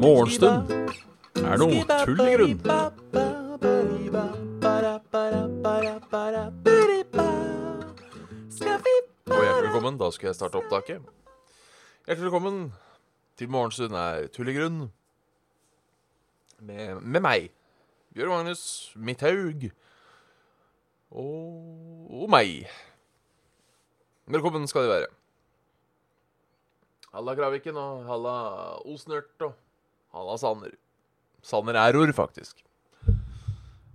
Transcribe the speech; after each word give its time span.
Morgenstund 0.00 0.70
er 1.38 1.60
noe 1.60 1.84
tull 2.02 2.22
i 2.24 2.34
grunn. 2.34 2.58
Og 9.30 9.38
hjertelig 9.38 9.68
velkommen. 9.68 10.00
Da 10.02 10.10
skal 10.10 10.32
jeg 10.32 10.38
starte 10.40 10.58
opptaket. 10.58 11.06
Hjertelig 12.08 12.26
velkommen 12.26 12.72
til 13.38 13.54
Morgenstund 13.54 13.94
er 13.94 14.26
tull 14.34 14.50
i 14.50 14.58
grunn. 14.58 14.90
Med, 16.58 17.00
med 17.06 17.22
meg, 17.22 17.50
Bjørn 18.18 18.34
Magnus 18.34 18.92
Midthaug. 18.96 19.70
Og, 21.14 22.10
og 22.10 22.30
meg. 22.34 22.66
Velkommen 24.30 24.62
skal 24.70 24.84
de 24.84 24.90
være. 24.92 25.06
Halla 27.10 27.32
Kraviken 27.34 27.78
og 27.80 28.04
halla 28.06 28.34
Osnørt 28.86 29.42
og 29.42 29.56
halla 30.14 30.36
Sanner. 30.38 30.76
Sanner 31.42 31.78
Error, 31.80 32.12
faktisk. 32.14 32.62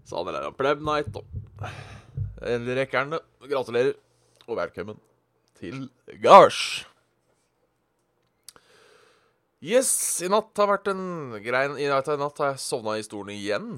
Sanner 0.03 0.35
er 0.35 0.49
en 0.49 0.57
pleb 0.57 0.83
night 0.83 1.15
og 1.15 1.23
Endelig 2.43 2.75
rekker 2.81 2.99
han 2.99 3.15
det. 3.15 3.21
Gratulerer 3.47 3.95
og 4.49 4.59
velkommen 4.59 4.99
til 5.55 5.87
gards. 6.19 6.83
Yes, 9.63 9.95
i 10.19 10.27
natt 10.27 10.51
har 10.59 10.73
vært 10.75 10.91
en 10.91 11.39
grei 11.47 11.65
I 11.79 11.87
natt 11.87 12.11
i 12.11 12.19
natt 12.19 12.43
har 12.43 12.53
jeg 12.57 12.65
sovna 12.67 12.99
i 12.99 13.07
stolen 13.07 13.37
igjen. 13.39 13.75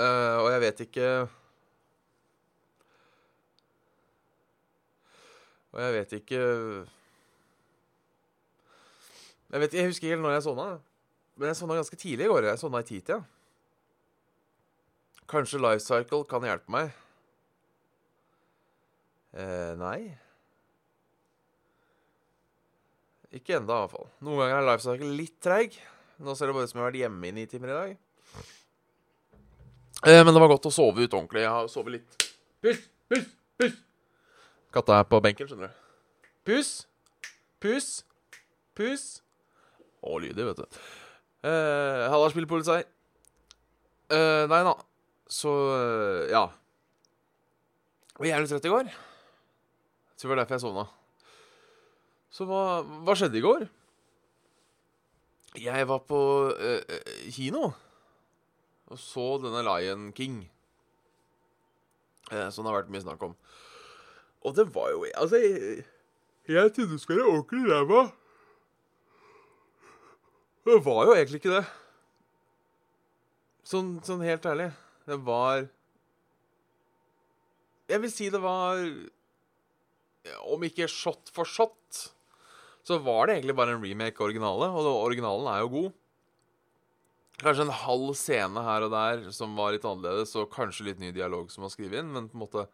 Uh, 0.00 0.40
og 0.40 0.52
jeg 0.56 0.62
vet 0.64 0.86
ikke 0.88 1.08
Og 5.74 5.80
jeg 5.82 5.94
vet 5.96 6.12
ikke 6.20 6.40
Jeg 9.50 9.62
vet 9.62 9.76
Jeg 9.76 9.88
husker 9.90 10.06
ikke 10.06 10.16
helt 10.16 10.24
når 10.24 10.36
jeg 10.36 10.44
sovna. 10.46 10.66
Men 11.34 11.50
jeg 11.50 11.58
sovna 11.58 11.78
ganske 11.78 11.98
tidlig 11.98 12.26
i 12.28 12.30
går. 12.30 12.46
Jeg 12.46 12.60
sovna 12.60 12.82
i 12.82 12.86
titida. 12.86 13.22
Kanskje 15.30 15.58
Life 15.62 15.82
Cycle 15.82 16.22
kan 16.30 16.46
hjelpe 16.46 16.70
meg? 16.70 16.92
Eh, 19.34 19.72
nei. 19.80 19.98
Ikke 23.34 23.56
enda, 23.58 23.80
i 23.80 23.82
hvert 23.82 23.94
fall. 23.96 24.10
Noen 24.22 24.44
ganger 24.44 24.60
er 24.60 24.68
Life 24.68 24.84
Cycle 24.84 25.10
litt 25.18 25.40
treig. 25.42 25.78
Nå 26.22 26.36
ser 26.38 26.50
det 26.50 26.54
bare 26.54 26.68
ut 26.68 26.70
som 26.70 26.78
jeg 26.78 26.84
har 26.84 26.92
vært 26.92 27.00
hjemme 27.00 27.30
i 27.30 27.34
ni 27.34 27.46
timer 27.50 27.72
i 27.72 27.78
dag. 27.80 27.96
Eh, 30.04 30.20
men 30.20 30.30
det 30.30 30.42
var 30.44 30.52
godt 30.52 30.70
å 30.70 30.74
sove 30.74 31.02
ut 31.02 31.16
ordentlig. 31.16 31.42
Jeg 31.42 31.50
har 31.56 31.72
sovet 31.72 31.96
litt. 31.96 32.28
Puss, 32.62 32.86
puss, 33.10 33.26
Pus! 33.58 33.74
Katta 34.74 34.98
er 34.98 35.06
på 35.06 35.20
benken, 35.22 35.48
skjønner 35.48 35.70
du. 35.70 35.84
Pus! 36.48 36.72
Pus! 37.62 37.92
Pus! 38.74 39.04
Og 40.04 40.20
lyder, 40.24 40.50
vet 40.50 40.60
du. 40.60 40.82
Uh, 41.44 42.10
Halla, 42.10 42.26
spillpoliti. 42.32 42.82
Uh, 44.10 44.44
nei 44.50 44.60
da. 44.66 44.74
Så 45.30 45.52
uh, 45.52 46.26
ja. 46.32 46.48
Jeg 48.14 48.20
var 48.20 48.30
jævlig 48.32 48.50
trøtt 48.50 48.68
i 48.68 48.74
går. 48.74 48.90
Jeg 48.90 50.20
tror 50.20 50.28
det 50.28 50.34
var 50.34 50.42
derfor 50.42 50.54
jeg 50.58 50.64
sovna. 50.66 50.84
Så 52.34 52.46
hva, 52.50 52.60
hva 53.06 53.14
skjedde 53.14 53.38
i 53.38 53.44
går? 53.44 53.64
Jeg 55.62 55.86
var 55.86 56.00
på 56.02 56.20
eh, 56.58 56.80
eh, 56.82 57.26
kino 57.30 57.68
og 58.90 58.98
så 58.98 59.26
denne 59.42 59.62
Lion 59.62 60.08
King. 60.14 60.40
Eh, 62.32 62.48
som 62.50 62.64
det 62.64 62.72
har 62.72 62.80
vært 62.80 62.90
mye 62.90 63.04
snakk 63.04 63.22
om. 63.22 63.36
Og 64.44 64.54
det 64.56 64.66
var 64.74 64.90
jo 64.92 65.06
Altså, 65.14 65.40
jeg, 65.40 65.84
jeg 66.48 66.74
trodde 66.76 66.92
det 66.92 67.00
skulle 67.00 67.24
være 67.24 67.38
ordentlig 67.38 67.72
ræva. 67.72 68.02
Det 70.64 70.78
var 70.84 71.00
jo 71.04 71.16
egentlig 71.16 71.40
ikke 71.40 71.56
det. 71.58 71.64
Sånn, 73.64 73.96
sånn 74.04 74.24
helt 74.24 74.44
ærlig. 74.48 74.70
Det 75.08 75.18
var 75.24 75.66
Jeg 77.88 78.00
vil 78.00 78.12
si 78.12 78.30
det 78.32 78.40
var 78.40 78.80
Om 80.48 80.64
ikke 80.64 80.88
shot 80.88 81.28
for 81.36 81.48
shot, 81.48 82.04
så 82.84 82.96
var 83.04 83.28
det 83.28 83.38
egentlig 83.38 83.56
bare 83.56 83.74
en 83.76 83.82
remake 83.84 84.16
av 84.20 84.28
originale, 84.28 84.70
og 84.72 84.88
originalen 84.88 85.48
er 85.52 85.60
jo 85.60 85.72
god. 85.72 85.90
Kanskje 87.42 87.66
en 87.66 87.76
halv 87.82 88.12
scene 88.16 88.62
her 88.64 88.86
og 88.86 88.92
der 88.94 89.24
som 89.36 89.56
var 89.58 89.74
litt 89.74 89.84
annerledes, 89.88 90.32
og 90.40 90.52
kanskje 90.52 90.86
litt 90.88 91.00
ny 91.02 91.10
dialog 91.12 91.52
som 91.52 91.66
var 91.66 91.72
skrevet 91.74 92.00
inn, 92.00 92.12
men 92.14 92.30
på 92.30 92.38
en 92.38 92.44
måte 92.46 92.66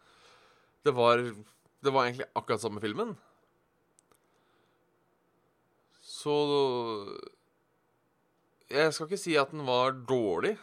Det 0.87 0.95
var, 0.97 1.21
det 1.85 1.93
var 1.95 2.07
egentlig 2.07 2.29
akkurat 2.37 2.63
samme 2.63 2.81
filmen. 2.83 3.15
Så 6.01 6.37
Jeg 8.71 8.93
skal 8.95 9.09
ikke 9.09 9.19
si 9.19 9.35
at 9.41 9.51
den 9.51 9.65
var 9.67 9.97
dårlig. 10.07 10.57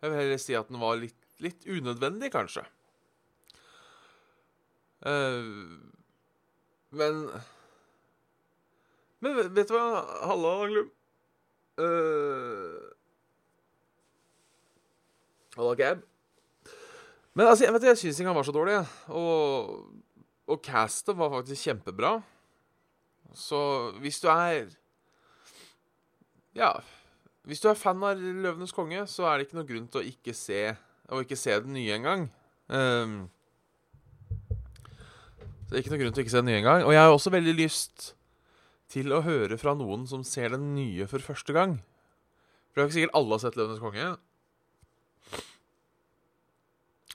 Jeg 0.00 0.10
vil 0.10 0.18
heller 0.18 0.40
si 0.40 0.56
at 0.56 0.68
den 0.68 0.80
var 0.80 0.98
litt, 1.00 1.16
litt 1.40 1.64
unødvendig, 1.68 2.32
kanskje. 2.32 2.66
Uh, 5.00 5.80
men 6.90 7.30
Men 9.20 9.36
vet, 9.36 9.68
du 9.68 9.74
hva? 9.76 10.00
Halla, 10.24 10.52
Glum. 10.68 10.90
Uh, 11.80 12.88
Halla, 15.56 15.74
Gab. 15.76 16.04
Men 17.36 17.46
altså, 17.46 17.64
jeg 17.66 17.74
vet 17.74 17.84
jeg 17.90 18.00
syns 18.00 18.20
ikke 18.20 18.32
han 18.32 18.38
var 18.38 18.48
så 18.48 18.54
dårlig. 18.56 18.78
Og, 19.08 19.99
og 20.50 20.62
castet 20.64 21.16
var 21.18 21.32
faktisk 21.32 21.68
kjempebra. 21.68 22.18
Så 23.36 23.60
hvis 24.02 24.20
du 24.20 24.28
er 24.28 24.70
Ja. 26.54 26.72
Hvis 27.46 27.60
du 27.60 27.68
er 27.68 27.74
fan 27.74 28.02
av 28.02 28.16
'Løvenes 28.16 28.72
konge', 28.72 29.06
så 29.06 29.24
er 29.24 29.38
det 29.38 29.46
ikke 29.46 29.56
noe 29.56 29.66
grunn 29.66 29.88
til 29.88 30.00
å 30.00 30.04
ikke 30.04 30.34
se 30.34 30.76
Å 31.10 31.24
ikke 31.24 31.36
se 31.36 31.50
den 31.50 31.72
nye 31.72 31.94
engang. 31.96 32.30
Um, 32.68 33.30
så 35.66 35.74
det 35.74 35.78
er 35.78 35.82
ikke 35.82 35.90
noe 35.90 35.98
grunn 35.98 36.12
til 36.14 36.22
å 36.22 36.24
ikke 36.24 36.30
se 36.30 36.38
den 36.38 36.46
nye 36.46 36.60
engang. 36.60 36.84
Og 36.84 36.92
jeg 36.92 37.02
har 37.02 37.10
også 37.10 37.32
veldig 37.34 37.54
lyst 37.58 38.14
til 38.90 39.10
å 39.10 39.22
høre 39.22 39.58
fra 39.58 39.74
noen 39.74 40.06
som 40.06 40.22
ser 40.22 40.50
den 40.54 40.74
nye 40.76 41.08
for 41.10 41.18
første 41.18 41.52
gang. 41.52 41.80
For 42.70 42.78
det 42.78 42.82
er 42.82 42.86
ikke 42.86 42.98
sikkert 43.00 43.18
alle 43.18 43.34
har 43.34 43.42
sett 43.42 43.58
'Løvenes 43.58 43.82
konge'. 43.82 44.18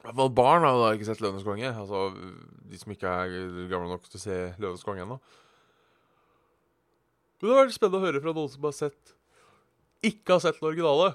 Hvert 0.05 0.19
fall 0.19 0.33
barn 0.37 0.65
har 0.67 0.77
da 0.77 0.93
ikke 0.93 1.07
sett 1.07 1.21
'Løvenes 1.23 1.45
konge'. 1.47 1.71
Altså 1.73 2.13
de 2.69 2.77
som 2.77 2.93
ikke 2.93 3.09
er 3.09 3.67
gamle 3.71 3.89
nok 3.89 4.05
til 4.05 4.19
å 4.19 4.25
se 4.25 4.37
'Løvenes 4.61 4.85
konge' 4.85 5.01
ennå. 5.01 5.17
Men 7.41 7.49
det 7.49 7.55
har 7.55 7.65
vært 7.65 7.77
spennende 7.77 7.99
å 7.99 8.05
høre 8.05 8.21
fra 8.21 8.33
noen 8.33 8.51
som 8.53 8.67
har 8.67 8.75
sett 8.77 9.15
ikke 10.05 10.35
har 10.35 10.43
sett 10.43 10.59
den 10.59 10.69
originale. 10.69 11.13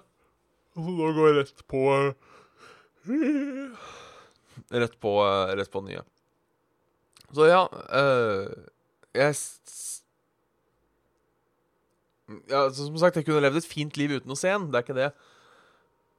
Og 0.75 0.85
som 0.87 0.99
nå 0.99 1.11
går 1.17 1.37
rett 1.41 1.63
på 1.71 1.81
eh, 1.97 2.15
Rett 4.71 4.97
på 5.03 5.15
eh, 5.25 5.55
Rett 5.59 5.71
på 5.73 5.83
den 5.83 5.95
nye. 5.95 6.05
Så 7.35 7.47
ja 7.47 7.65
øh, 7.71 8.51
Jeg 9.15 9.35
Ja, 12.51 12.69
som 12.71 12.99
sagt, 12.99 13.17
jeg 13.17 13.27
kunne 13.27 13.43
levd 13.43 13.59
et 13.59 13.67
fint 13.67 13.97
liv 13.99 14.13
uten 14.19 14.31
å 14.31 14.39
se 14.39 14.51
den. 14.53 14.69
Det 14.71 14.79
er 14.79 14.87
ikke 14.87 14.99
det. 14.99 15.11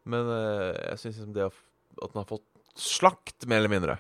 Men 0.04 0.28
øh, 0.28 0.76
jeg 0.76 1.00
syns 1.00 1.20
liksom 1.22 1.36
det 1.38 1.48
at 1.48 2.12
den 2.12 2.20
har 2.20 2.28
fått 2.28 2.51
slakt, 2.78 3.46
mer 3.48 3.58
eller 3.62 3.70
mindre 3.72 3.98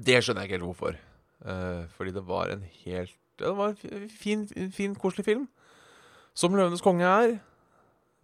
Det 0.00 0.16
skjønner 0.24 0.42
jeg 0.42 0.48
ikke 0.50 0.56
helt 0.58 0.68
hvorfor. 0.70 0.96
Uh, 1.44 1.84
fordi 1.96 2.14
det 2.16 2.22
var 2.26 2.50
en 2.50 2.62
helt 2.84 3.12
Det 3.38 3.50
var 3.56 3.68
en 3.72 3.76
fi- 3.76 4.08
fin, 4.08 4.46
fin, 4.72 4.94
koselig 4.94 5.24
film. 5.26 5.48
Som 6.34 6.52
'Løvenes 6.54 6.82
konge' 6.82 7.06
er. 7.06 7.38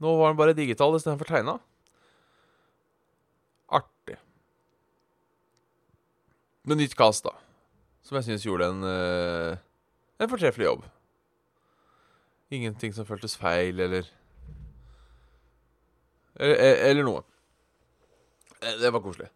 Nå 0.01 0.17
var 0.19 0.31
den 0.33 0.37
bare 0.39 0.55
digital 0.57 0.95
istedenfor 0.97 1.29
tegna. 1.29 1.59
Artig. 3.71 4.17
Med 6.65 6.77
nytt 6.81 6.97
cast, 6.97 7.25
da. 7.25 7.35
Som 8.03 8.17
jeg 8.17 8.25
syns 8.25 8.47
gjorde 8.47 8.67
en 8.71 8.83
uh, 8.83 9.57
En 10.21 10.29
fortreffelig 10.29 10.67
jobb. 10.67 10.85
Ingenting 12.51 12.93
som 12.95 13.07
føltes 13.07 13.37
feil, 13.37 13.79
eller 13.81 14.09
Eller, 16.41 16.57
eller 16.91 17.05
noe. 17.05 17.23
Eh, 18.63 18.77
Det 18.81 18.93
var 18.93 19.01
koselig. 19.01 19.29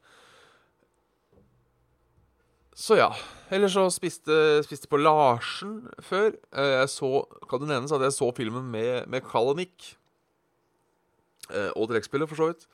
Så 2.75 2.97
ja. 2.99 3.11
Ellers 3.55 3.73
så 3.77 3.85
spiste, 3.93 4.37
spiste 4.67 4.89
på 4.91 4.99
Larsen 4.99 5.77
før. 6.03 6.33
Eh, 6.53 6.81
Jeg 6.81 6.89
så 6.91 7.11
Kan 7.51 7.61
du 7.61 7.67
nevne 7.67 7.87
at 7.95 8.03
jeg 8.03 8.13
så 8.17 8.33
filmen 8.35 8.71
med, 8.71 9.07
med 9.09 9.23
og 9.23 9.57
Nick 9.57 9.97
og 11.77 11.89
trekkspillet, 11.91 12.29
for 12.29 12.37
så 12.37 12.47
vidt. 12.49 12.67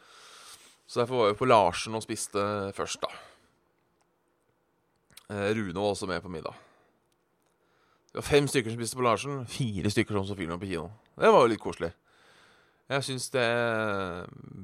Så 0.86 1.00
derfor 1.00 1.16
var 1.18 1.26
jeg 1.32 1.36
på 1.40 1.46
Larsen 1.50 1.94
og 1.94 2.02
spiste 2.02 2.38
først, 2.74 3.00
da. 3.02 3.08
Eh, 5.30 5.50
Rune 5.54 5.74
var 5.74 5.90
også 5.92 6.06
med 6.06 6.22
på 6.22 6.28
middag. 6.28 6.54
Det 8.10 8.18
var 8.18 8.26
fem 8.26 8.46
stykker 8.50 8.70
som 8.70 8.78
spiste 8.80 8.96
på 8.98 9.02
Larsen, 9.06 9.44
fire 9.46 9.90
stykker 9.90 10.14
som 10.18 10.26
så 10.26 10.34
filmen 10.38 10.58
på 10.58 10.66
kino. 10.66 10.88
Det 11.14 11.30
var 11.30 11.44
jo 11.44 11.50
litt 11.52 11.62
koselig. 11.62 11.92
Jeg 12.90 13.06
syns 13.06 13.28
det 13.30 13.46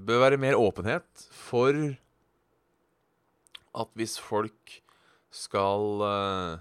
bør 0.06 0.24
være 0.24 0.40
mer 0.42 0.58
åpenhet 0.58 1.26
for 1.30 1.76
at 3.76 3.92
hvis 3.94 4.16
folk 4.18 4.80
skal 5.30 6.02
eh, 6.06 6.58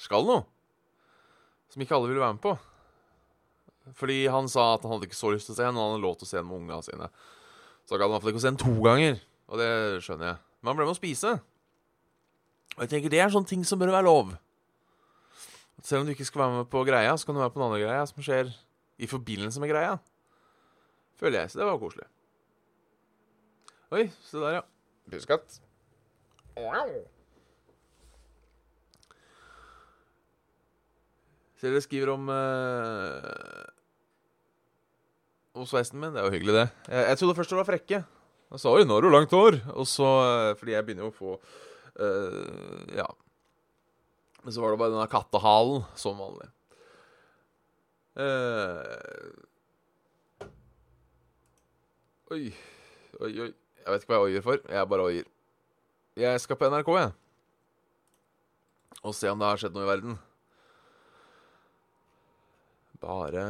Skal 0.00 0.26
noe 0.26 0.42
som 1.70 1.82
ikke 1.82 1.96
alle 1.96 2.10
ville 2.10 2.22
være 2.22 2.36
med 2.36 2.42
på 2.42 2.54
Fordi 3.98 4.18
han 4.30 4.48
sa 4.50 4.74
at 4.74 4.84
han 4.86 4.94
hadde 4.94 5.08
ikke 5.08 5.18
så 5.18 5.32
lyst 5.34 5.50
til 5.50 5.54
å 5.54 5.58
se 5.58 5.66
den, 5.66 5.76
og 5.76 5.82
han 5.82 5.94
hadde 5.94 6.06
lov 6.06 6.16
til 6.18 6.26
å 6.26 6.30
se 6.30 6.38
den 6.38 6.46
med 6.48 6.56
ungene 6.56 6.86
sine. 6.86 7.08
Så 7.84 7.98
gadd 8.00 8.14
han 8.14 8.22
fall 8.22 8.32
ikke 8.32 8.40
å 8.40 8.44
se 8.46 8.52
den 8.54 8.62
to 8.62 8.72
ganger, 8.80 9.18
og 9.50 9.60
det 9.60 9.68
skjønner 10.06 10.30
jeg. 10.30 10.38
Men 10.62 10.70
han 10.70 10.78
ble 10.78 10.86
med 10.88 10.94
å 10.94 10.96
spise. 10.96 11.32
Og 12.74 12.80
jeg 12.80 12.92
tenker 12.94 13.12
det 13.12 13.20
er 13.20 13.34
sånne 13.34 13.50
ting 13.50 13.66
som 13.68 13.82
bør 13.82 13.92
være 13.92 14.08
lov. 14.08 14.32
At 15.76 15.90
selv 15.90 16.00
om 16.00 16.08
du 16.08 16.14
ikke 16.14 16.24
skal 16.24 16.46
være 16.46 16.62
med 16.62 16.70
på 16.72 16.86
greia, 16.88 17.12
så 17.12 17.28
kan 17.28 17.36
du 17.36 17.42
være 17.42 17.52
på 17.52 17.60
en 17.60 17.66
andre 17.66 17.82
greia 17.84 18.08
som 18.08 18.24
skjer 18.24 18.54
i 19.04 19.10
forbindelse 19.10 19.60
med 19.60 19.74
greia. 19.74 19.98
Føler 21.20 21.44
jeg. 21.44 21.52
Så 21.52 21.60
det 21.60 21.68
var 21.68 21.80
koselig. 21.82 22.08
Oi, 23.94 24.08
se 24.26 24.40
der, 24.40 24.58
ja. 24.58 24.64
Pusekatt. 25.12 25.60
Ser 31.60 31.72
dere 31.72 31.82
skriver 31.84 32.10
om 32.14 32.28
eh, 32.32 33.70
Om 35.54 35.68
sveisen 35.70 36.00
min. 36.02 36.14
Det 36.14 36.22
er 36.22 36.28
jo 36.28 36.34
hyggelig, 36.34 36.56
det. 36.58 36.66
Jeg, 36.90 37.06
jeg 37.10 37.20
trodde 37.20 37.36
først 37.38 37.54
det 37.54 37.60
var 37.60 37.68
frekke. 37.70 38.00
Jeg 38.54 38.62
sa 38.62 38.72
jo 38.78 38.86
'nå 38.86 38.94
har 38.94 39.02
du 39.02 39.10
langt 39.10 39.32
hår', 39.34 39.56
og 39.74 39.86
så 39.88 40.06
uh, 40.06 40.54
Fordi 40.58 40.74
jeg 40.76 40.86
begynner 40.86 41.06
jo 41.06 41.10
å 41.10 41.16
få 41.16 41.30
eh, 41.98 42.98
Ja. 43.00 43.06
Men 44.44 44.52
så 44.52 44.60
var 44.60 44.74
det 44.74 44.78
bare 44.82 44.92
denne 44.92 45.08
kattehalen, 45.08 45.86
som 45.96 46.18
vanlig. 46.20 46.50
Oi, 52.32 52.54
oi, 53.20 53.32
oi. 53.44 53.50
Jeg 53.84 53.92
vet 53.92 54.04
ikke 54.04 54.14
hva 54.14 54.20
jeg 54.20 54.30
oier 54.30 54.44
for. 54.44 54.60
Jeg 54.64 54.80
er 54.80 54.86
bare 54.88 55.08
oier. 55.10 55.26
Jeg 56.16 56.40
skal 56.40 56.56
på 56.56 56.68
NRK, 56.70 56.90
jeg. 56.96 57.12
Og 59.04 59.12
se 59.16 59.28
om 59.28 59.40
det 59.40 59.48
har 59.50 59.60
skjedd 59.60 59.74
noe 59.76 59.84
i 59.84 59.90
verden. 59.90 60.14
Bare 63.02 63.44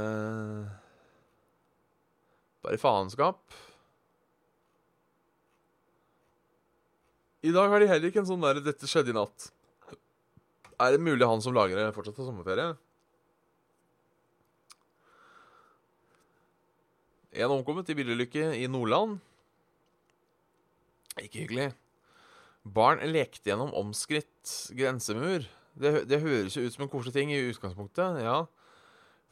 Bare 2.64 2.80
faenskap. 2.80 3.42
I 7.44 7.52
dag 7.52 7.68
har 7.68 7.82
de 7.82 7.90
heller 7.90 8.08
ikke 8.08 8.22
en 8.22 8.30
sånn 8.30 8.40
der 8.40 8.62
'Dette 8.64 8.88
skjedde 8.88 9.12
i 9.12 9.16
natt'. 9.18 9.50
Er 10.80 10.96
det 10.96 11.00
mulig 11.04 11.28
han 11.28 11.42
som 11.44 11.54
lager 11.54 11.76
det, 11.76 11.94
fortsatt 11.94 12.16
har 12.16 12.26
sommerferie? 12.26 12.72
En 17.34 17.50
omkommet 17.50 17.88
i 17.90 17.96
bilulykke 17.98 18.52
i 18.60 18.66
Nordland. 18.70 19.18
Ikke 21.18 21.44
hyggelig. 21.44 21.72
Barn 22.64 23.02
lekte 23.10 23.50
gjennom 23.50 23.74
omskritt 23.76 24.52
grensemur. 24.78 25.46
Det, 25.74 26.04
det 26.06 26.20
høres 26.22 26.54
jo 26.54 26.62
ut 26.62 26.74
som 26.74 26.84
en 26.86 26.90
koselig 26.92 27.16
ting 27.16 27.32
i 27.34 27.40
utgangspunktet, 27.50 28.20
ja. 28.22 28.44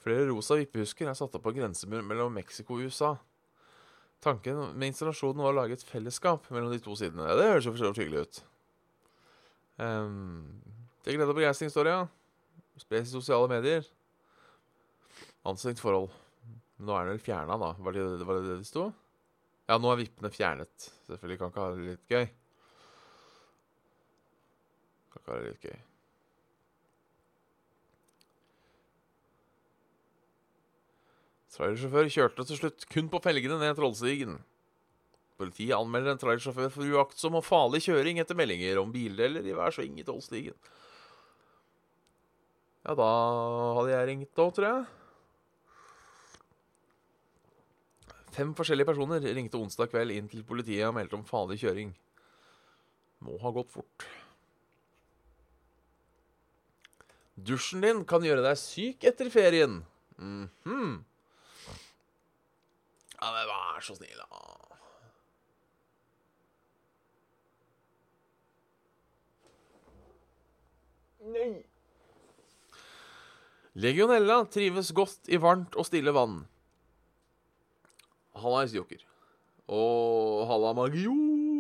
Flere 0.03 0.27
rosa 0.27 0.59
vippehusker 0.59 1.07
er 1.07 1.15
satt 1.15 1.37
opp 1.39 1.45
på 1.47 1.55
grensemur 1.55 2.03
mellom 2.03 2.35
Mexico 2.35 2.75
og 2.75 2.89
USA. 2.91 3.13
Tanken 4.23 4.59
med 4.75 4.91
installasjonen 4.91 5.43
var 5.43 5.55
å 5.55 5.59
lage 5.61 5.79
et 5.79 5.87
fellesskap 5.87 6.49
mellom 6.51 6.75
de 6.75 6.81
to 6.83 6.97
sidene. 6.99 7.29
Ja, 7.31 7.39
det 7.39 7.47
høres 7.53 7.69
jo 7.69 7.75
for 7.75 7.85
så 7.85 7.93
vidt 7.93 8.03
hyggelig 8.03 8.27
ut. 8.27 8.43
Um, 9.79 10.59
til 11.07 11.17
glede 11.17 11.31
og 11.31 11.39
begeistring, 11.39 11.71
står 11.71 11.91
det. 11.91 11.97
Spres 12.83 13.07
i 13.07 13.15
sosiale 13.15 13.51
medier. 13.51 13.87
Anstrengt 15.47 15.83
forhold. 15.83 16.11
Nå 16.83 16.95
er 16.97 17.07
den 17.07 17.15
vel 17.15 17.23
fjerna, 17.23 17.57
da. 17.61 17.71
Var 17.79 17.95
det, 17.95 18.05
var 18.27 18.41
det 18.41 18.59
det 18.59 18.67
sto? 18.67 18.89
Ja, 19.71 19.79
nå 19.79 19.93
er 19.93 20.01
vippene 20.03 20.33
fjernet. 20.35 20.91
Selvfølgelig 21.07 21.39
kan 21.39 21.53
ikke 21.53 21.63
ha 21.63 21.75
det 21.77 21.87
litt 21.87 22.11
gøy. 22.11 22.29
Kan 25.13 25.23
ikke 25.23 25.31
ha 25.31 25.39
det 25.39 25.51
litt 25.53 25.67
gøy. 25.71 25.81
Trailersjåfør 31.53 32.09
kjørte 32.09 32.47
til 32.49 32.59
slutt 32.59 32.87
kun 32.91 33.11
på 33.13 33.21
felgene 33.23 33.59
ned 33.61 33.77
Trollstigen. 33.77 34.39
Politiet 35.39 35.77
anmelder 35.77 36.15
en 36.15 36.21
trailersjåfør 36.21 36.73
for 36.73 36.95
uaktsom 36.97 37.37
og 37.39 37.45
farlig 37.45 37.83
kjøring 37.85 38.19
etter 38.23 38.39
meldinger 38.39 38.81
om 38.81 38.91
bildeler 38.95 39.45
i 39.47 39.55
hver 39.55 39.75
sving 39.75 40.01
i 40.01 40.07
Trollstigen. 40.07 40.57
Ja, 42.83 42.97
da 42.99 43.11
hadde 43.79 43.93
jeg 43.93 44.09
ringt 44.09 44.33
da, 44.35 44.49
tror 44.51 44.67
jeg. 44.67 45.02
Fem 48.33 48.55
forskjellige 48.57 48.89
personer 48.89 49.25
ringte 49.37 49.61
onsdag 49.61 49.91
kveld 49.93 50.15
inn 50.15 50.29
til 50.33 50.45
politiet 50.49 50.87
og 50.89 50.97
meldte 50.97 51.19
om 51.19 51.25
farlig 51.29 51.59
kjøring. 51.61 51.93
Må 53.23 53.37
ha 53.43 53.53
gått 53.53 53.73
fort. 53.75 54.07
Dusjen 57.37 57.85
din 57.85 58.05
kan 58.09 58.25
gjøre 58.25 58.45
deg 58.45 58.57
syk 58.61 59.05
etter 59.09 59.29
ferien. 59.33 59.83
Mm 60.17 60.49
-hmm. 60.65 61.05
ja, 63.21 63.33
men 63.33 63.47
vær 63.49 63.81
så 63.81 63.95
snill, 63.95 64.17
da. 64.17 64.53
Nei. 71.23 71.65
Legionella 73.75 74.45
trives 74.45 74.93
godt 74.93 75.29
i 75.29 75.37
varmt 75.37 75.77
og 75.77 75.87
stille 75.87 76.13
vann. 76.13 76.43
Hallais, 78.43 78.75
joker. 78.77 79.03
Og 79.73 80.47
halla 80.51 80.73
magio 80.77 81.15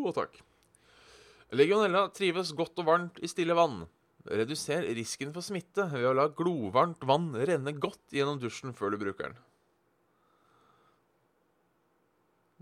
og 0.06 0.14
takk. 0.17 0.40
Legionella 1.52 2.06
trives 2.17 2.52
godt 2.56 2.81
og 2.81 2.88
varmt 2.88 3.20
i 3.23 3.29
stille 3.31 3.56
vann. 3.56 3.84
Reduser 4.23 4.87
risken 4.96 5.32
for 5.34 5.44
smitte 5.44 5.84
ved 5.90 6.06
å 6.06 6.14
la 6.14 6.29
glovarmt 6.31 7.02
vann 7.08 7.32
renne 7.34 7.75
godt 7.75 8.14
gjennom 8.14 8.38
dusjen 8.40 8.75
før 8.76 8.94
du 8.94 9.00
bruker 9.00 9.32
den. 9.32 9.40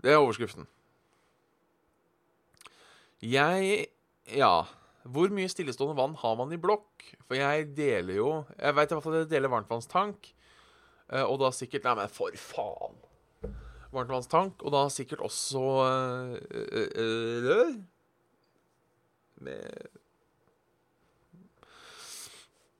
Det 0.01 0.13
er 0.13 0.21
overskriften. 0.21 0.67
Jeg 3.21 3.89
Ja. 4.25 4.67
Hvor 5.03 5.29
mye 5.33 5.49
stillestående 5.49 5.97
vann 5.97 6.13
har 6.15 6.35
man 6.37 6.51
i 6.53 6.57
blokk? 6.61 7.03
For 7.25 7.33
jeg 7.33 7.73
deler 7.75 8.15
jo 8.15 8.45
Jeg 8.59 8.75
veit 8.75 8.91
i 8.91 8.93
hvert 8.93 9.03
fall 9.03 9.15
at 9.15 9.23
jeg 9.25 9.31
deler 9.31 9.49
varmtvannstank. 9.49 10.33
Eh, 11.11 11.23
og 11.23 11.39
da 11.41 11.49
sikkert 11.51 11.83
Nei, 11.83 11.95
men 11.95 12.09
for 12.09 12.31
faen! 12.37 12.97
Varmtvannstank, 13.91 14.61
og 14.63 14.71
da 14.71 14.85
sikkert 14.91 15.23
også 15.25 15.63
rør. 17.47 17.73
Med 19.41 19.89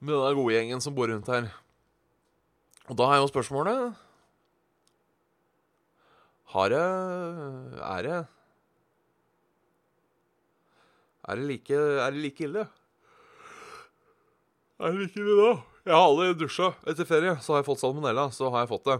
Med 0.01 0.15
den 0.17 0.37
gode 0.37 0.53
gjengen 0.55 0.81
som 0.81 0.95
bor 0.95 1.11
rundt 1.11 1.27
her. 1.29 1.51
Og 2.89 2.97
da 2.97 3.11
er 3.11 3.21
jo 3.21 3.29
spørsmålet 3.29 3.91
har 6.51 6.69
det 6.69 6.79
Er 7.79 8.01
det 8.03 8.27
Er 11.29 11.35
det 11.35 11.45
like, 11.47 11.73
er 11.73 12.11
det 12.11 12.19
like 12.19 12.43
ille? 12.43 12.67
Er 14.79 14.91
det 14.91 14.99
like 14.99 15.19
ille 15.21 15.35
da? 15.37 15.51
Jeg 15.85 15.93
har 15.93 16.01
aldri 16.01 16.33
dusja 16.33 16.71
etter 16.89 17.05
ferie. 17.05 17.35
Så 17.39 17.53
har 17.53 17.61
jeg 17.61 17.69
fått 17.69 17.79
salmonella. 17.79 18.25
Så 18.33 18.49
har 18.49 18.65
jeg 18.65 18.71
fått 18.73 18.89
det. 18.89 18.97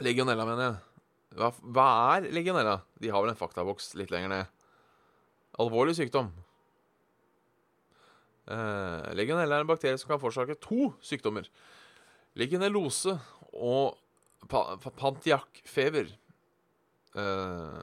Legionella, 0.00 0.46
mener 0.48 0.64
jeg. 0.64 0.78
Hva, 1.38 1.50
hva 1.62 1.88
er 2.16 2.30
legionella? 2.34 2.80
De 2.98 3.10
har 3.12 3.22
vel 3.22 3.32
en 3.32 3.38
faktaboks 3.38 3.92
litt 4.00 4.10
lenger 4.10 4.32
ned. 4.32 4.64
Alvorlig 5.62 5.94
sykdom. 5.98 6.30
Eh, 8.50 9.10
legionella 9.14 9.60
er 9.60 9.66
en 9.66 9.70
bakterie 9.70 9.98
som 10.00 10.10
kan 10.10 10.22
forårsake 10.22 10.58
to 10.64 10.90
sykdommer. 11.06 11.46
Legionellose 12.38 13.14
og 13.52 13.98
pa, 14.50 14.64
Pantiac-feber. 14.98 16.10
Uh, 17.10 17.80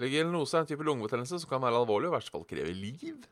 Legionellose 0.00 0.56
er 0.58 0.64
en 0.64 0.68
type 0.68 0.84
lungebetennelse 0.84 1.38
som 1.40 1.48
kan 1.48 1.62
være 1.64 1.78
alvorlig 1.80 2.10
og 2.10 2.12
i 2.12 2.16
verste 2.18 2.34
fall 2.34 2.44
kreve 2.48 2.74
liv. 2.76 3.24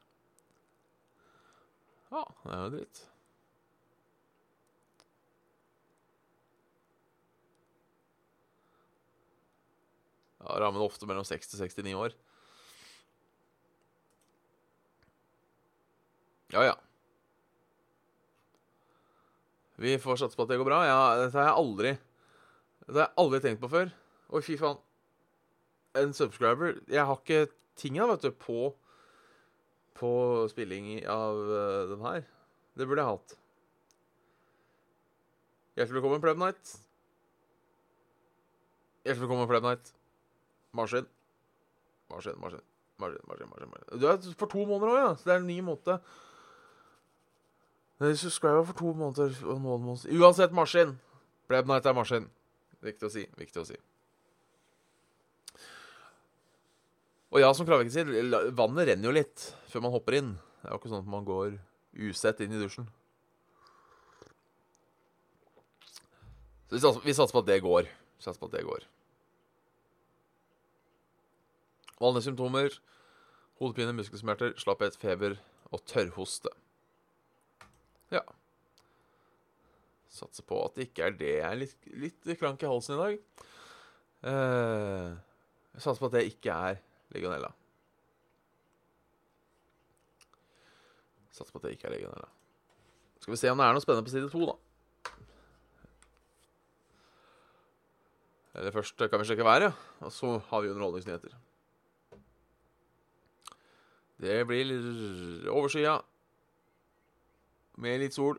Ja, 2.12 2.22
det 2.44 2.52
er 2.52 2.62
jo 2.62 2.72
dritt. 2.76 3.02
Ja, 10.42 10.58
rammen 10.58 10.82
ofte 10.82 11.06
mellom 11.06 11.26
60 11.26 11.54
og 11.54 11.66
69 11.70 11.94
år. 11.94 12.14
Ja, 16.52 16.64
ja. 16.66 16.74
Vi 19.82 19.94
får 19.98 20.18
satse 20.20 20.36
på 20.36 20.44
at 20.44 20.52
det 20.52 20.58
går 20.60 20.68
bra. 20.68 20.82
Ja, 20.86 21.00
dette 21.22 21.38
har 21.38 21.48
jeg 21.48 21.60
aldri 21.62 21.92
Dette 22.82 22.98
har 22.98 23.06
jeg 23.08 23.18
aldri 23.22 23.40
tenkt 23.42 23.62
på 23.62 23.70
før. 23.72 23.92
Oi, 24.32 24.42
fy 24.44 24.58
faen. 24.60 24.80
En 25.98 26.14
subscriber 26.16 26.78
Jeg 26.88 27.04
har 27.04 27.18
ikke 27.18 27.46
tinga, 27.76 28.06
vet 28.10 28.26
du, 28.26 28.30
på 28.36 28.72
På 29.96 30.12
spilling 30.52 30.94
av 31.08 31.40
uh, 31.40 31.88
den 31.92 32.04
her. 32.04 32.26
Det 32.76 32.88
burde 32.88 33.02
jeg 33.04 33.14
hatt. 33.14 33.34
Hjertelig 35.76 35.98
velkommen, 35.98 36.20
Pleb 36.20 36.40
Night. 36.40 36.76
Hjertelig 39.04 39.24
velkommen, 39.24 39.48
Pleb 39.48 39.64
Night. 39.64 39.92
Maskin. 40.72 41.06
Maskin, 42.10 42.36
maskin, 42.40 42.60
maskin, 42.98 43.22
maskin, 43.28 43.70
maskin. 43.72 44.00
Du 44.00 44.06
er 44.08 44.18
for 44.38 44.48
to 44.48 44.66
måneder 44.66 44.92
òg, 44.92 44.98
ja. 44.98 45.14
Så 45.16 45.28
det 45.28 45.34
er 45.34 45.40
en 45.40 45.48
ny. 45.48 45.60
Jeg 48.02 48.18
subscriber 48.18 48.64
for 48.66 48.78
to 48.78 48.92
måneder 48.98 49.34
og 49.46 49.60
noen 49.62 49.82
måneder 49.84 50.18
Uansett, 50.18 50.52
maskin. 50.52 50.96
Blab 51.48 51.68
Night 51.70 51.86
er 51.86 51.94
maskin. 51.94 52.28
Viktig 52.82 53.06
å 53.06 53.12
si. 53.12 53.26
Viktig 53.38 53.62
å 53.62 53.66
si. 53.68 53.76
Og 57.32 57.40
ja, 57.40 57.52
som 57.56 57.68
Kravveken 57.68 57.92
sier, 57.92 58.08
vannet 58.52 58.90
renner 58.90 59.08
jo 59.08 59.14
litt 59.14 59.44
før 59.72 59.86
man 59.86 59.94
hopper 59.94 60.18
inn. 60.18 60.34
Det 60.60 60.68
er 60.68 60.74
jo 60.74 60.80
ikke 60.82 60.90
sånn 60.92 61.04
at 61.04 61.12
man 61.14 61.28
går 61.28 61.54
usett 62.10 62.42
inn 62.44 62.52
i 62.52 62.60
dusjen. 62.60 62.88
Så 66.72 66.92
vi 67.04 67.14
satser 67.14 67.32
på 67.32 67.42
at 67.44 67.48
det 67.48 67.62
går. 67.64 67.88
Vi 67.88 68.24
satser 68.24 68.40
på 68.40 68.50
at 68.50 68.56
det 68.56 68.66
går. 68.66 68.84
Vanlige 72.02 72.26
symptomer. 72.26 72.74
Hodepine, 73.60 73.94
muskelsmerter, 73.94 74.56
slapphet, 74.58 74.96
feber 74.98 75.36
og 75.70 75.84
tørrhoste. 75.86 76.50
Ja. 78.12 78.24
Satser 80.12 80.44
på 80.44 80.58
at 80.66 80.76
det 80.76 80.88
ikke 80.90 81.06
er 81.06 81.14
det. 81.16 81.34
Jeg 81.38 81.48
er 81.48 81.60
litt, 81.60 81.76
litt 82.02 82.40
krank 82.40 82.62
i 82.62 82.68
halsen 82.68 82.96
i 82.96 83.00
dag. 83.00 83.44
Eh, 84.32 85.12
satser 85.78 86.02
på 86.02 86.10
at 86.10 86.18
det 86.18 86.26
ikke 86.32 86.56
er 86.72 86.82
legionella. 87.14 87.52
Satser 91.32 91.54
på 91.54 91.62
at 91.62 91.68
det 91.68 91.76
ikke 91.78 91.88
er 91.88 91.96
legionella. 91.96 92.28
Skal 93.22 93.36
vi 93.36 93.40
se 93.40 93.50
om 93.52 93.62
det 93.62 93.68
er 93.68 93.78
noe 93.78 93.84
spennende 93.84 94.08
på 94.08 94.12
side 94.12 94.28
to, 94.32 94.42
da. 94.50 94.58
Eller 98.58 98.74
først 98.74 98.98
kan 98.98 99.22
vi 99.22 99.30
sjekke 99.30 99.46
været, 99.46 99.72
og 100.04 100.12
så 100.12 100.34
har 100.50 100.60
vi 100.60 100.74
underholdningsnyheter. 100.74 101.38
Det 104.22 104.46
blir 104.46 104.70
overskya. 105.50 105.96
Med 107.82 107.98
litt 108.04 108.14
sol. 108.14 108.38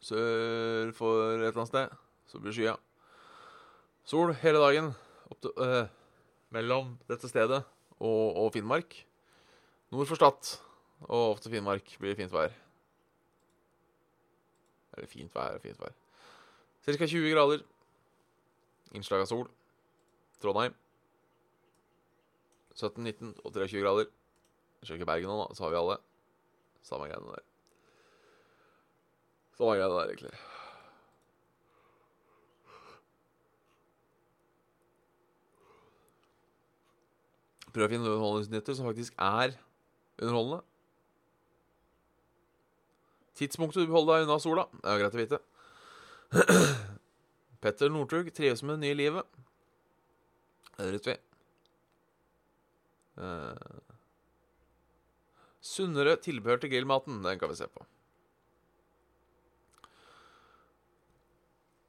Sør 0.00 0.94
for 0.96 1.34
et 1.34 1.42
eller 1.42 1.58
annet 1.58 1.72
sted. 1.72 1.96
Så 2.30 2.40
blir 2.40 2.54
det 2.54 2.56
skya. 2.56 2.74
Sol 4.08 4.32
hele 4.40 4.62
dagen. 4.62 4.94
Til, 5.42 5.52
øh, 5.60 5.90
mellom 6.50 6.94
dette 7.08 7.28
stedet 7.28 7.60
og, 8.00 8.36
og 8.36 8.52
Finnmark. 8.52 8.96
Nord 9.92 10.08
for 10.08 10.16
Stad 10.16 10.56
og 11.00 11.34
opp 11.34 11.40
til 11.44 11.52
Finnmark 11.52 11.92
blir 12.00 12.16
fint 12.16 12.32
vær. 12.32 12.54
Eller 14.96 15.08
fint 15.08 15.34
vær 15.34 15.58
og 15.58 15.62
fint 15.62 15.80
vær. 15.80 15.92
Ca. 16.88 17.06
20 17.06 17.34
grader. 17.34 17.64
Innslag 18.96 19.20
av 19.20 19.28
sol. 19.28 19.48
Trondheim. 20.40 20.72
17, 22.72 23.04
19 23.04 23.34
og 23.44 23.52
23 23.52 23.82
grader. 23.82 24.17
Sjekker 24.86 25.08
Bergen 25.08 25.30
nå, 25.30 25.40
da, 25.42 25.54
så 25.56 25.66
har 25.66 25.74
vi 25.74 25.80
alle. 25.80 25.98
Samme 26.86 27.08
greiene 27.08 27.34
der. 27.34 27.44
Samme 29.58 29.74
greiene 29.74 29.96
der, 29.96 30.12
egentlig. 30.12 30.36
Prøv 37.74 37.84
å 37.84 37.90
finne 37.92 38.08
underholdningsnyheter 38.08 38.76
som 38.78 38.88
faktisk 38.88 39.18
er 39.20 39.52
underholdende. 40.18 40.62
Tidspunktet 43.38 43.84
du 43.84 43.90
beholder 43.90 44.18
deg 44.18 44.26
unna 44.26 44.38
sola, 44.42 44.64
det 44.80 44.90
er 44.90 45.02
greit 45.02 45.14
å 45.14 45.20
vite. 45.20 45.38
Petter 47.62 47.92
Northug 47.92 48.32
trives 48.34 48.64
med 48.64 48.78
det 48.78 48.86
nye 48.86 48.98
livet. 48.98 49.38
Det 50.78 50.90
vet 50.94 51.10
vi. 51.10 51.14
Eh, 53.18 53.87
sunnere 55.68 56.16
tilbehør 56.24 56.62
til 56.62 56.72
grillmaten, 56.72 57.22
den 57.24 57.40
kan 57.40 57.52
vi 57.52 57.58
se 57.60 57.68
på. 57.68 57.86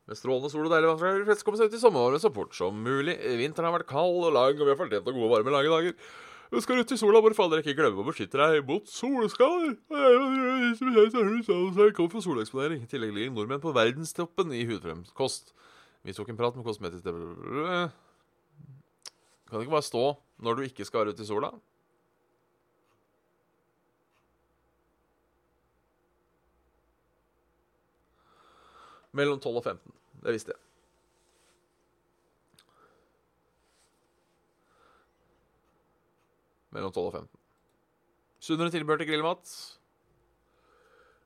Med 0.09 0.17
strålende 0.17 0.49
sol 0.49 0.65
og 0.65 0.71
deilig 0.73 0.89
vann 0.89 1.01
vil 1.03 1.21
de 1.21 1.27
fleste 1.27 1.45
komme 1.45 1.59
seg 1.59 1.69
ut 1.69 1.75
i 1.77 1.83
sommervarmen 1.83 2.21
så 2.23 2.31
fort 2.33 2.55
som 2.57 2.73
mulig. 2.81 3.13
Vinteren 3.37 3.67
har 3.69 3.75
vært 3.75 3.91
kald 3.91 4.23
og 4.25 4.33
lang, 4.33 4.55
og 4.57 4.65
vi 4.65 4.73
har 4.73 4.79
fortjent 4.79 5.05
noen 5.05 5.19
gode, 5.19 5.29
varme, 5.35 5.53
lange 5.53 5.69
dager. 5.69 5.93
Du 6.49 6.57
skal 6.65 6.81
ut 6.81 6.91
i 6.91 6.97
sola, 6.97 7.21
bare 7.21 7.37
fader 7.37 7.61
ikke 7.61 7.75
glemme 7.77 8.01
å 8.01 8.07
beskytte 8.07 8.39
deg 8.41 8.65
mot 8.65 8.89
solskader. 8.89 9.75
Kom 11.93 12.09
for 12.09 12.25
soleksponering. 12.25 12.81
I 12.81 12.89
tillegg 12.89 13.13
ligger 13.13 13.35
nordmenn 13.35 13.61
på 13.61 13.69
verdenstoppen 13.75 14.49
i 14.57 14.63
hudfremkost. 14.65 15.53
Vi 16.01 16.15
tok 16.17 16.33
en 16.33 16.39
prat 16.39 16.57
med 16.57 16.65
kosmetisk 16.65 17.05
Kan 17.05 17.93
det 19.53 19.61
ikke 19.61 19.77
bare 19.77 19.85
stå 19.85 20.17
når 20.41 20.57
du 20.57 20.65
ikke 20.65 20.89
skal 20.89 21.13
ut 21.13 21.21
i 21.21 21.29
sola? 21.29 21.53
Mellom 29.17 29.39
12 29.41 29.57
og 29.57 29.63
15. 29.63 29.93
Det 30.23 30.35
visste 30.35 30.53
jeg. 30.53 30.61
Mellom 36.75 36.93
12 36.93 37.05
og 37.07 37.13
15. 37.23 37.27
Sunnere 38.39 38.71
tilbehør 38.73 39.01
til 39.01 39.09
grillmat. 39.09 39.53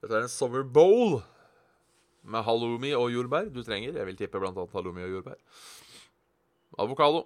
Dette 0.04 0.16
er 0.18 0.26
en 0.26 0.32
summer 0.32 0.64
bowl 0.64 1.20
med 2.24 2.44
halloumi 2.48 2.94
og 2.96 3.12
jordbær. 3.12 3.52
Du 3.52 3.62
trenger, 3.64 3.98
jeg 3.98 4.08
vil 4.08 4.18
tippe 4.20 4.40
blant 4.40 4.58
annet 4.58 4.76
halloumi 4.76 5.04
og 5.04 5.18
jordbær. 5.18 5.38
Avokado, 6.80 7.26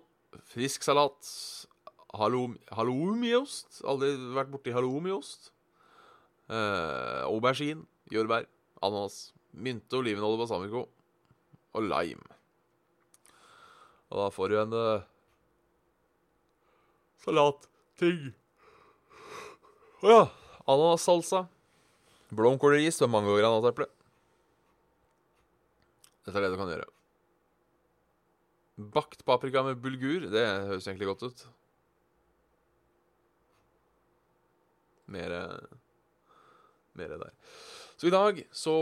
frisk 0.51 0.83
salat, 0.83 1.29
halloumi, 2.17 2.59
halloumiost. 2.73 3.83
Aldri 3.87 4.11
vært 4.35 4.51
borti 4.51 4.73
halloumiost. 4.75 5.51
Eh, 6.49 7.23
aubergine, 7.27 7.85
jordbær, 8.11 8.47
ananas, 8.81 9.31
mynte, 9.57 9.99
olivenolje, 9.99 10.39
balsamico 10.41 10.87
og 11.77 11.85
lime. 11.85 12.37
Og 14.07 14.21
da 14.21 14.27
får 14.31 14.51
du 14.51 14.57
en 14.61 14.75
uh, 14.77 15.07
salatting. 17.25 18.27
Å 20.03 20.13
ja. 20.13 20.25
Ananassalsa. 20.67 21.45
Blomkålris 22.35 22.99
med 23.03 23.11
mango 23.13 23.33
og 23.35 23.39
granateple. 23.39 23.87
Dette 26.27 26.35
er 26.35 26.43
det 26.43 26.51
du 26.51 26.59
kan 26.59 26.71
gjøre. 26.71 26.87
Bakt 28.93 29.23
paprika 29.25 29.63
med 29.63 29.79
bulgur. 29.81 30.27
Det 30.31 30.43
høres 30.43 30.87
egentlig 30.89 31.07
godt 31.09 31.23
ut. 31.29 31.45
Mere 35.07 35.41
Mere 36.97 37.19
der. 37.21 37.33
Så 37.97 38.09
i 38.09 38.13
dag 38.13 38.41
så 38.51 38.75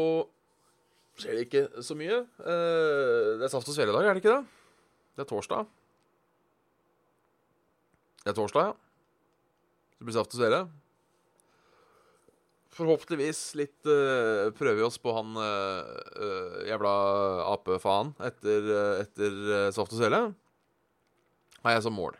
skjer 1.20 1.38
det 1.38 1.46
ikke 1.48 1.84
så 1.86 1.96
mye. 1.98 2.22
Eh, 2.22 3.36
det 3.40 3.48
er 3.48 3.52
saft 3.52 3.70
og 3.72 3.76
svele 3.76 3.94
i 3.94 3.96
dag, 3.96 4.08
er 4.08 4.18
det 4.18 4.24
ikke 4.24 4.36
det? 4.36 4.64
Det 5.16 5.24
er 5.24 5.30
torsdag. 5.30 5.70
Det 8.26 8.34
er 8.34 8.38
torsdag, 8.38 8.72
ja. 8.72 8.74
Det 9.96 10.08
blir 10.08 10.18
saft 10.18 10.36
og 10.36 10.42
svele. 10.42 10.66
Forhåpentligvis 12.76 13.40
litt 13.56 13.88
uh, 13.88 14.52
prøver 14.58 14.82
vi 14.82 14.84
oss 14.84 14.98
på 15.00 15.14
han 15.16 15.38
eh, 15.40 16.66
jævla 16.68 16.92
apefaen 17.54 18.12
etter, 18.28 18.68
uh, 18.68 18.98
etter 19.00 19.38
saft 19.72 19.96
og 19.96 20.02
svele. 20.02 20.20
Har 21.64 21.78
jeg 21.78 21.86
som 21.86 21.96
mål. 21.96 22.18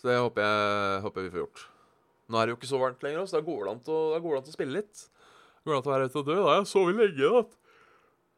Så 0.00 0.10
det 0.10 0.18
håper 0.18 0.42
jeg 0.42 1.04
håper 1.06 1.28
vi 1.28 1.30
får 1.36 1.44
gjort. 1.44 1.62
Nå 2.26 2.40
er 2.40 2.48
det 2.48 2.56
jo 2.56 2.58
ikke 2.58 2.72
så 2.72 2.82
varmt 2.82 3.06
lenger, 3.06 3.28
så 3.30 3.38
da 3.38 3.46
går 3.46 3.62
det 3.62 3.76
an 3.76 3.84
til 3.86 4.50
å 4.50 4.56
spille 4.56 4.80
litt. 4.80 5.06
Går 5.66 5.74
det 5.74 5.78
an 5.80 5.88
å 5.88 5.90
være 5.90 6.06
ute 6.06 6.20
og 6.20 6.28
dø? 6.28 6.34
Da 6.38 6.46
har 6.46 6.60
jeg 6.60 6.68
sovet 6.70 6.94
lenge 6.94 7.18
i 7.18 7.30
natt. 7.34 7.54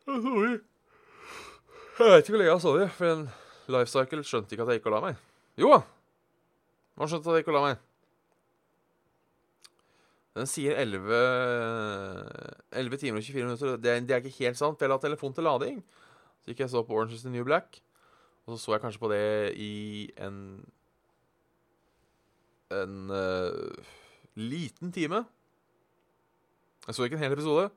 Jeg 0.07 0.15
har 0.15 0.23
sovet 0.25 0.63
Jeg 1.99 2.09
vet 2.09 2.23
ikke 2.23 2.33
hvor 2.33 2.41
lenge 2.41 2.49
jeg 2.49 2.55
har 2.55 2.63
sovet, 2.63 2.95
for 2.97 3.11
en 3.13 3.27
lifecycle 3.75 4.25
skjønte 4.25 4.57
ikke 4.57 4.65
at 4.65 4.73
jeg 4.73 4.81
gikk 4.81 4.89
og 4.89 4.95
la 4.95 5.03
meg. 5.05 5.21
Jo 5.61 5.75
da! 5.75 5.83
Han 7.03 7.13
skjønte 7.13 7.29
at 7.29 7.37
jeg 7.37 7.45
gikk 7.45 7.53
og 7.53 7.59
la 7.59 7.65
meg. 7.67 7.85
Den 10.39 10.49
sier 10.49 10.81
11, 10.81 11.21
11 12.81 13.03
timer 13.05 13.21
og 13.21 13.29
24 13.29 13.45
minutter. 13.45 13.77
Det 13.77 14.01
det 14.09 14.17
er 14.17 14.25
ikke 14.25 14.47
helt 14.47 14.63
sant. 14.63 14.81
Jeg 14.81 14.89
la 14.89 15.01
telefonen 15.03 15.37
til 15.37 15.49
lading. 15.51 15.85
Så 16.41 16.55
gikk 16.55 16.65
jeg 16.65 16.73
så 16.73 16.87
på 16.87 16.97
Orange 16.97 17.19
is 17.19 17.29
the 17.29 17.35
New 17.35 17.45
Black. 17.45 17.83
Og 18.47 18.57
så 18.57 18.63
så 18.65 18.79
jeg 18.79 18.87
kanskje 18.87 19.05
på 19.05 19.13
det 19.13 19.25
i 19.61 20.09
en 20.17 20.65
En 22.73 23.11
uh, 23.11 23.85
liten 24.37 24.93
time. 24.93 25.27
Jeg 26.89 26.97
så 26.97 27.05
ikke 27.05 27.19
en 27.19 27.25
hel 27.27 27.35
episode. 27.37 27.69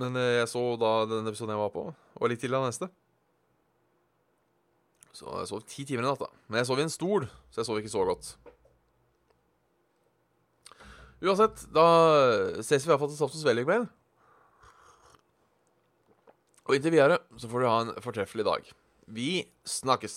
Men 0.00 0.16
eh, 0.20 0.34
jeg 0.42 0.50
så 0.52 0.62
da 0.80 0.90
den 1.08 1.30
episoden 1.30 1.54
jeg 1.54 1.62
var 1.62 1.72
på, 1.72 1.86
og 1.92 2.28
litt 2.28 2.42
til 2.42 2.52
av 2.56 2.66
neste. 2.66 2.90
Så 5.16 5.28
jeg 5.28 5.48
sov 5.48 5.64
ti 5.68 5.84
timer 5.88 6.04
i 6.04 6.10
natt, 6.10 6.20
da. 6.20 6.28
Men 6.48 6.60
jeg 6.60 6.68
sov 6.68 6.80
i 6.80 6.84
en 6.84 6.92
stol, 6.92 7.26
så 7.52 7.62
jeg 7.62 7.68
sov 7.68 7.80
ikke 7.80 7.92
så 7.92 8.04
godt. 8.08 8.34
Uansett, 11.22 11.64
da 11.72 11.86
ses 12.64 12.84
vi 12.84 12.90
iallfall 12.90 13.12
til 13.12 13.20
Saft 13.20 13.36
og 13.36 13.44
Svele 13.44 13.62
i 13.62 13.68
kveld. 13.68 13.88
Og 16.66 16.76
inntil 16.76 16.94
videre 16.94 17.20
så 17.40 17.48
får 17.50 17.62
du 17.62 17.68
ha 17.68 17.76
en 17.84 17.92
fortreffelig 18.02 18.46
dag. 18.48 18.72
Vi 19.12 19.44
snakkes. 19.68 20.16